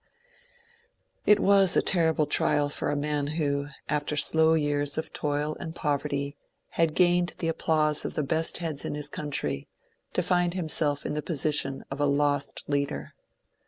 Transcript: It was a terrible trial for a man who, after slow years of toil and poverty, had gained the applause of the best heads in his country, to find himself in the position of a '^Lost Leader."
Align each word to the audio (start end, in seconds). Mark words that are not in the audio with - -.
It 1.27 1.39
was 1.39 1.77
a 1.77 1.81
terrible 1.83 2.25
trial 2.25 2.69
for 2.69 2.89
a 2.89 2.95
man 2.95 3.27
who, 3.37 3.67
after 3.87 4.15
slow 4.17 4.55
years 4.55 4.97
of 4.97 5.13
toil 5.13 5.55
and 5.59 5.75
poverty, 5.75 6.35
had 6.69 6.95
gained 6.95 7.35
the 7.37 7.47
applause 7.49 8.03
of 8.03 8.15
the 8.15 8.23
best 8.23 8.57
heads 8.57 8.83
in 8.83 8.95
his 8.95 9.09
country, 9.09 9.67
to 10.13 10.23
find 10.23 10.55
himself 10.55 11.05
in 11.05 11.13
the 11.13 11.21
position 11.21 11.83
of 11.91 12.01
a 12.01 12.07
'^Lost 12.07 12.63
Leader." 12.67 13.13